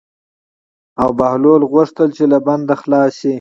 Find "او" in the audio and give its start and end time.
1.01-1.09